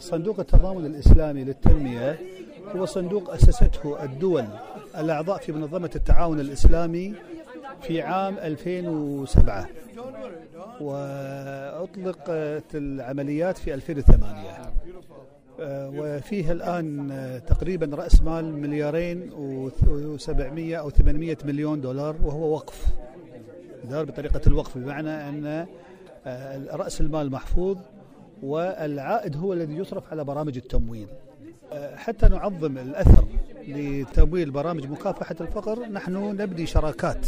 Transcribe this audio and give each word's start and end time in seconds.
صندوق 0.00 0.40
التضامن 0.40 0.86
الإسلامي 0.86 1.44
للتنمية 1.44 2.18
هو 2.76 2.84
صندوق 2.86 3.30
أسسته 3.30 4.04
الدول 4.04 4.44
الأعضاء 4.98 5.38
في 5.38 5.52
منظمة 5.52 5.90
التعاون 5.96 6.40
الإسلامي 6.40 7.14
في 7.82 8.02
عام 8.02 8.38
2007 8.38 9.68
وأطلقت 10.80 12.74
العمليات 12.74 13.58
في 13.58 13.74
2008 13.74 14.72
آه، 15.60 15.92
وفيه 15.94 16.52
الآن 16.52 17.10
تقريبا 17.46 17.96
رأس 17.96 18.22
مال 18.22 18.52
مليارين 18.54 19.30
و700 19.30 20.78
أو 20.78 20.90
800 20.90 21.36
مليون 21.44 21.80
دولار 21.80 22.16
وهو 22.24 22.54
وقف. 22.54 22.86
دار 23.90 24.04
بطريقة 24.04 24.40
الوقف 24.46 24.78
بمعنى 24.78 25.10
أن 25.28 25.66
آه، 26.26 26.76
رأس 26.76 27.00
المال 27.00 27.30
محفوظ. 27.30 27.78
والعائد 28.42 29.36
هو 29.36 29.52
الذي 29.52 29.74
يصرف 29.76 30.04
على 30.12 30.24
برامج 30.24 30.56
التمويل. 30.56 31.08
حتى 31.94 32.28
نعظم 32.28 32.78
الأثر 32.78 33.24
لتمويل 33.68 34.50
برامج 34.50 34.86
مكافحة 34.86 35.36
الفقر 35.40 35.86
نحن 35.86 36.12
نبني 36.16 36.66
شراكات 36.66 37.26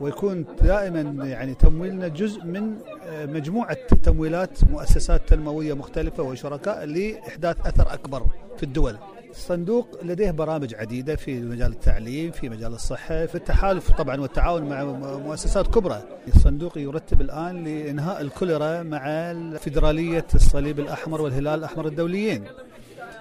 ويكون 0.00 0.44
دائما 0.62 1.26
يعني 1.26 1.54
تمويلنا 1.54 2.08
جزء 2.08 2.44
من 2.44 2.74
آه، 3.06 3.26
مجموعة 3.26 3.76
تمويلات 4.02 4.64
مؤسسات 4.70 5.28
تنموية 5.28 5.74
مختلفة 5.74 6.22
وشركاء 6.22 6.84
لإحداث 6.84 7.66
أثر 7.66 7.94
أكبر 7.94 8.26
في 8.56 8.62
الدول. 8.62 8.96
الصندوق 9.30 9.88
لديه 10.02 10.30
برامج 10.30 10.74
عديدة 10.74 11.16
في 11.16 11.40
مجال 11.40 11.72
التعليم 11.72 12.30
في 12.30 12.48
مجال 12.48 12.72
الصحة 12.72 13.26
في 13.26 13.34
التحالف 13.34 13.90
طبعا 13.90 14.20
والتعاون 14.20 14.62
مع 14.62 14.84
مؤسسات 15.16 15.66
كبرى. 15.66 16.02
الصندوق 16.28 16.78
يرتب 16.78 17.20
الآن 17.20 17.64
لإنهاء 17.64 18.20
الكوليرا 18.20 18.82
مع 18.82 19.32
فيدرالية 19.58 20.26
الصليب 20.34 20.80
الأحمر 20.80 21.22
والهلال 21.22 21.58
الأحمر 21.58 21.86
الدوليين. 21.86 22.44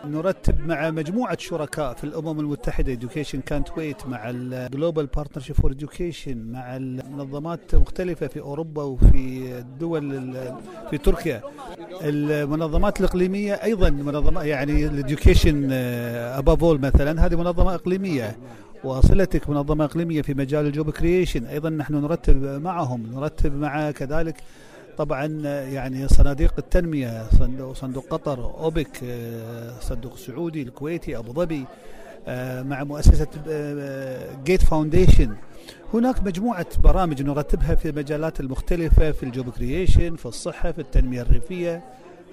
نرتب 0.05 0.67
مع 0.67 0.91
مجموعة 0.91 1.37
شركاء 1.37 1.93
في 1.93 2.03
الأمم 2.03 2.39
المتحدة. 2.39 2.95
Education 2.95 3.37
Can't 3.51 3.71
Wait 3.77 4.07
مع 4.07 4.29
ال 4.29 4.41
Global 4.41 5.09
Partnership 5.17 5.61
for 5.61 5.69
Education 5.69 6.35
مع 6.35 6.75
المنظمات 6.75 7.75
مختلفة 7.75 8.27
في 8.27 8.39
أوروبا 8.39 8.83
وفي 8.83 9.57
الدول 9.59 10.33
في 10.89 10.97
تركيا. 10.97 11.41
المنظمات 12.01 12.99
الإقليمية 12.99 13.53
أيضا 13.53 13.89
منظمة 13.89 14.43
يعني 14.43 14.85
ال 14.85 14.94
Education 14.94 15.71
Above 15.71 16.39
All 16.39 16.79
مثلا 16.81 17.25
هذه 17.25 17.35
منظمة 17.35 17.75
إقليمية. 17.75 18.37
و 18.83 18.91
Silatech 18.91 19.49
منظمة 19.49 19.85
إقليمية 19.85 20.21
في 20.21 20.33
مجال 20.33 20.65
ال 20.65 20.71
job 20.71 20.89
creation. 20.89 21.45
أيضا 21.45 21.69
نحن 21.69 21.95
نرتب 21.95 22.43
معهم 22.43 23.07
نرتب 23.13 23.55
مع 23.55 23.91
كذلك 23.91 24.35
طبعا 24.99 25.25
يعني 25.63 26.07
صناديق 26.07 26.53
التنمية 26.57 27.29
صندوق, 27.29 27.73
صندوق 27.73 28.05
قطر 28.09 28.45
أوبك 28.45 29.03
آه، 29.03 29.79
صندوق 29.79 30.13
السعودي 30.13 30.61
الكويتي 30.61 31.17
أبو 31.17 31.33
ظبي 31.33 31.65
آه، 32.27 32.61
مع 32.61 32.83
مؤسسة 32.83 33.27
Gates 34.43 34.61
Foundation 34.61 35.35
هناك 35.93 36.23
مجموعة 36.23 36.67
برامج 36.83 37.21
نرتبها 37.21 37.75
في 37.75 37.89
المجالات 37.89 38.39
المختلفة 38.39 39.11
في 39.11 39.23
ال 39.23 39.30
job 39.30 39.49
creation 39.49 40.15
في 40.15 40.25
الصحة 40.25 40.71
في 40.71 40.79
التنمية 40.79 41.21
الريفية. 41.21 41.83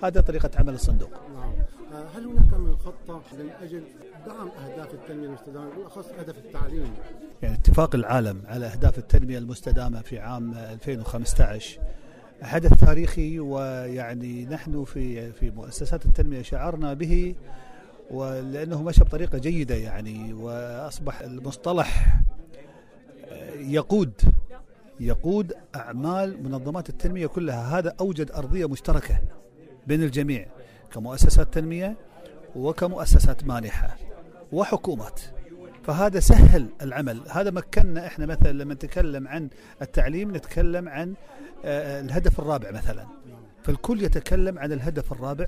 هذا 0.03 0.20
طريقة 0.20 0.50
عمل 0.56 0.75
الصندوق. 0.75 1.11
نعم. 1.34 1.53
آه، 1.92 2.19
هل 2.19 2.27
هناك 2.27 2.55
من 2.55 2.77
خطة 2.77 3.22
من 3.39 3.50
أجل 3.62 3.83
دعم 4.27 4.48
أهداف 4.48 4.94
التنمية 4.94 5.27
المستدامة 5.27 5.70
بالأخص 5.77 6.06
هدف 6.19 6.39
التعليم؟ 6.39 6.94
يعني 7.42 7.55
اتفاق 7.55 7.94
العالم 7.94 8.42
على 8.47 8.67
أهداف 8.67 8.98
التنمية 8.98 9.39
المستدامة 9.39 10.00
في 10.00 10.19
عام 10.19 10.55
2015 10.55 11.81
حدث 12.42 12.81
تاريخي 12.81 13.41
ويعني 13.41 14.45
نحن 14.45 14.84
في 14.84 15.33
في 15.33 15.51
مؤسسات 15.51 16.06
التنمية 16.06 16.43
شعرنا 16.43 16.95
به 16.95 17.34
ولأنه 18.11 18.83
مشى 18.83 19.05
بطريقة 19.05 19.39
جيدة 19.39 19.75
يعني 19.75 20.33
وأصبح 20.33 21.20
المصطلح 21.20 22.19
آه، 23.25 23.55
يقود 23.55 24.12
يقود 25.00 25.53
أعمال 25.77 26.43
منظمات 26.43 26.88
التنمية 26.88 27.27
كلها. 27.27 27.78
هذا 27.78 27.94
أوجد 28.00 28.31
أرضية 28.31 28.69
مشتركة 28.69 29.19
بين 29.87 30.03
الجميع 30.03 30.47
كمؤسسات 30.93 31.55
تنمية 31.55 31.97
وكمؤسسات 32.56 33.44
مانحة 33.44 33.97
وحكومات. 34.53 35.21
فهذا 35.86 36.20
سهل 36.20 36.69
العمل. 36.82 37.20
هذا 37.30 37.50
مكننا 37.50 38.06
إحنا 38.06 38.26
مثلا 38.26 38.52
لما 38.52 38.74
نتكلم 38.74 39.28
عن 39.28 39.48
التعليم 39.82 40.36
نتكلم 40.36 40.88
عن 40.88 41.14
آه، 41.64 42.00
الهدف 42.00 42.41
الرابع 42.41 42.70
مثلا. 42.70 43.06
فالكل 43.62 44.02
يتكلم 44.02 44.58
عن 44.58 44.72
الهدف 44.72 45.12
الرابع. 45.12 45.47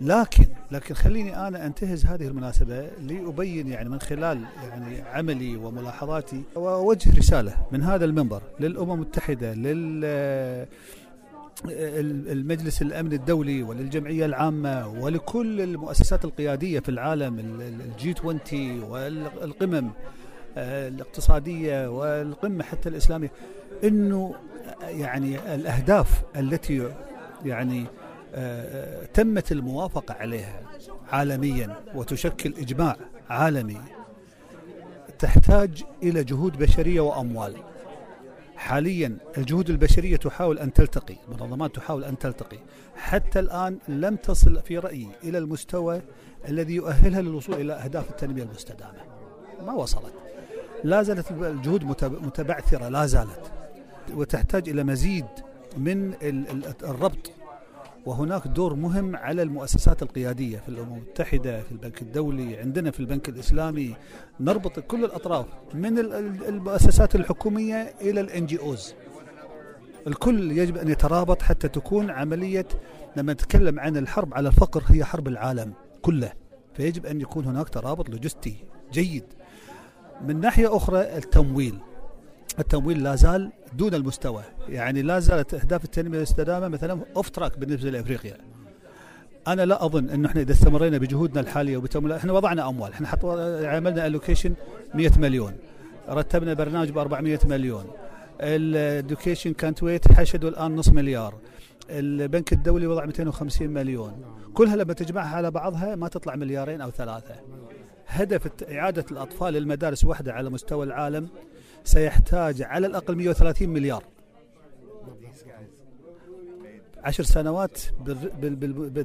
لكن 0.00 0.46
لكن 0.70 0.94
خليني 0.94 1.48
أنا 1.48 1.66
أنتهز 1.66 2.06
هذه 2.06 2.26
المناسبة 2.26 2.90
لأبين 3.00 3.68
يعني 3.68 3.88
من 3.88 4.00
خلال 4.00 4.44
يعني 4.70 5.00
عملي 5.00 5.56
وملاحظاتي. 5.56 6.42
وأوجه 6.54 7.18
رسالة 7.18 7.56
من 7.72 7.82
هذا 7.82 8.04
المنبر 8.04 8.42
للأمم 8.60 8.92
المتحدة 8.92 9.54
لل 9.54 10.66
المجلس 11.68 12.82
الأمن 12.82 13.12
الدولي 13.12 13.62
وللجمعية 13.62 14.26
العامة 14.26 14.88
ولكل 14.88 15.60
المؤسسات 15.60 16.24
القيادية 16.24 16.80
في 16.80 16.88
العالم 16.88 17.38
الجي 17.60 18.14
20 18.18 18.82
والقمم 18.82 19.90
آه، 20.56 20.88
الاقتصادية 20.88 21.88
والقمة 21.90 22.64
حتى 22.64 22.88
الإسلامية 22.88 23.30
إنه 23.84 24.34
يعني 24.82 25.54
الأهداف 25.54 26.22
التي 26.36 26.92
يعني 27.44 27.86
آه، 28.34 29.04
تمت 29.04 29.52
الموافقة 29.52 30.14
عليها 30.14 30.62
عالميا 31.12 31.76
وتشكل 31.94 32.54
إجماع 32.58 32.96
عالمي 33.30 33.80
تحتاج 35.18 35.84
إلى 36.02 36.24
جهود 36.24 36.58
بشرية 36.58 37.00
وأموال. 37.00 37.54
حاليا 38.62 39.16
الجهود 39.38 39.70
البشرية 39.70 40.16
تحاول 40.16 40.58
أن 40.58 40.72
تلتقي 40.72 41.16
منظمات 41.28 41.74
تحاول 41.74 42.04
أن 42.04 42.18
تلتقي. 42.18 42.58
حتى 42.96 43.38
الآن 43.38 43.78
لم 43.88 44.16
تصل 44.16 44.62
في 44.62 44.78
رأيي 44.78 45.08
إلى 45.24 45.38
المستوى 45.38 46.02
الذي 46.48 46.74
يؤهلها 46.74 47.22
للوصول 47.22 47.54
إلى 47.54 47.72
أهداف 47.72 48.10
التنمية 48.10 48.42
المستدامة. 48.42 48.98
ما 49.66 49.72
وصلت. 49.72 50.12
لا 50.84 51.02
زالت 51.02 51.30
الجهود 51.30 51.84
متبعثرة 52.02 52.88
لا 52.88 53.06
زالت. 53.06 53.52
وتحتاج 54.14 54.68
إلى 54.68 54.84
مزيد 54.84 55.26
من 55.76 56.14
الربط 56.82 57.30
وهناك 58.06 58.48
دور 58.48 58.74
مهم 58.74 59.16
على 59.16 59.42
المؤسسات 59.42 60.02
القيادية 60.02 60.58
في 60.58 60.68
الأمم 60.68 60.94
المتحدة 60.94 61.62
في 61.62 61.72
البنك 61.72 62.02
الدولي 62.02 62.56
عندنا 62.56 62.90
في 62.90 63.00
البنك 63.00 63.28
الإسلامي. 63.28 63.96
نربط 64.40 64.80
كل 64.80 65.04
الأطراف 65.04 65.46
من 65.74 65.98
المؤسسات 66.48 67.14
الحكومية 67.14 67.94
إلى 68.00 68.20
ال 68.20 68.46
NGOs. 68.46 68.94
الكل 70.06 70.52
يجب 70.52 70.76
أن 70.76 70.88
يترابط 70.88 71.42
حتى 71.42 71.68
تكون 71.68 72.10
عملية 72.10 72.66
لما 73.16 73.32
نتكلم 73.32 73.80
عن 73.80 73.96
الحرب 73.96 74.34
على 74.34 74.48
الفقر 74.48 74.82
هي 74.86 75.04
حرب 75.04 75.28
العالم 75.28 75.72
كله. 76.02 76.32
فيجب 76.74 77.06
أن 77.06 77.20
يكون 77.20 77.44
هناك 77.44 77.68
ترابط 77.68 78.10
لوجستي 78.10 78.56
جيد. 78.92 79.24
من 80.26 80.40
ناحية 80.40 80.76
أخرى 80.76 81.16
التمويل. 81.16 81.78
التمويل 82.58 83.02
لا 83.02 83.16
زال 83.16 83.50
دون 83.72 83.94
المستوى. 83.94 84.42
يعني 84.68 85.02
لا 85.02 85.18
زالت 85.18 85.54
أهداف 85.54 85.84
التنمية 85.84 86.16
المستدامه 86.16 86.68
مثلا 86.68 87.00
off 87.16 87.28
track 87.30 87.58
بالنسبة 87.58 87.90
لأفريقيا. 87.90 88.36
أنا 89.48 89.62
لا 89.66 89.84
أظن 89.84 90.08
انه 90.08 90.28
إحنا 90.28 90.40
إذا 90.40 90.52
استمرينا 90.52 90.98
بجهودنا 90.98 91.40
الحالية 91.40 91.76
وبتمويل 91.76 92.12
إحنا 92.12 92.32
وضعنا 92.32 92.68
أموال. 92.68 92.92
إحنا 92.92 93.06
حط 93.08 93.24
عملنا 93.64 94.06
الوكيشن 94.06 94.54
100 94.94 95.10
مليون. 95.18 95.52
رتبنا 96.08 96.54
برنامج 96.54 96.90
ب 96.90 96.98
400 96.98 97.38
مليون. 97.44 97.84
الادوكيشن 98.40 99.52
كانت 99.52 99.82
ويت 99.82 100.12
حشدوا 100.12 100.50
الان 100.50 100.76
نص 100.76 100.88
مليار. 100.88 101.34
البنك 101.90 102.52
الدولي 102.52 102.86
وضع 102.86 103.04
250 103.04 103.70
مليون. 103.70 104.24
كلها 104.54 104.76
لما 104.76 104.92
تجمعها 104.92 105.36
على 105.36 105.50
بعضها 105.50 105.96
ما 105.96 106.08
تطلع 106.08 106.36
مليارين 106.36 106.80
أو 106.80 106.90
ثلاثة. 106.90 107.34
هدف 108.06 108.62
إعادة 108.70 109.04
الأطفال 109.10 109.54
للمدارس 109.54 110.04
وحدة 110.04 110.32
على 110.32 110.50
مستوى 110.50 110.86
العالم 110.86 111.28
سيحتاج 111.84 112.62
على 112.62 112.86
الأقل 112.86 113.16
130 113.16 113.68
مليار. 113.68 114.04
عشر 117.04 117.24
سنوات 117.24 117.78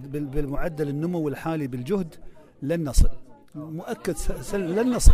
بالمعدل 0.03 0.89
النمو 0.89 1.27
الحالي 1.27 1.67
بالجهد 1.67 2.15
لن 2.61 2.89
نصل. 2.89 3.09
مؤكد 3.55 4.15
لن 4.53 4.93
نصل. 4.93 5.13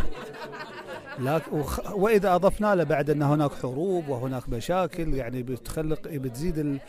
وإذا 1.94 2.36
أضفنا 2.36 2.75
له 2.75 2.83
بعد 2.83 3.10
أن 3.10 3.21
هناك 3.21 3.51
حروب 3.51 4.10
وهناك 4.10 4.50
مشاكل 4.50 5.13
يعني 5.13 5.44
بتخلق 5.44 6.07
بتزيد 6.07 6.57
ال 6.57 6.80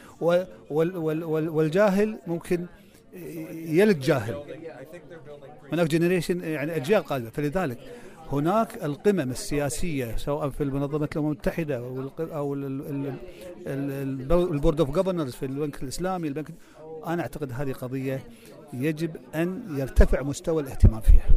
والجاهل 1.31 2.19
ممكن 2.27 2.67
يلد 3.53 4.01
جاهل. 4.01 4.37
هناك 5.73 5.87
جنريشن 5.87 6.41
يعني 6.41 6.77
أجيال 6.77 7.05
قادمة. 7.05 7.31
فلذلك 7.31 7.79
هناك 8.33 8.85
القمم 8.85 9.31
السياسية 9.31 10.17
سواء 10.17 10.51
في 10.51 10.65
منظمة 10.65 11.09
الأمم 11.13 11.27
المتحدة 11.27 11.77
أو 12.37 12.55
ال 14.53 14.58
Board 14.58 14.81
of 14.81 14.91
Governors 14.91 15.33
في 15.33 15.47
البنك 15.47 15.83
الإسلامي 15.83 16.29
البنك 16.29 16.49
أنا 17.07 17.23
أعتقد 17.23 17.53
هذه 17.53 17.73
قضية 17.73 18.25
يجب 18.73 19.17
أن 19.35 19.63
يرتفع 19.79 20.23
مستوى 20.23 20.63
الاهتمام 20.63 21.01
فيها. 21.01 21.29